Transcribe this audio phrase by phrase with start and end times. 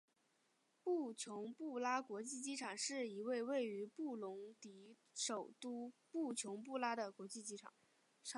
[0.83, 7.71] 布琼布拉国际机场是一位位于布隆迪首都布琼布拉的国际机场。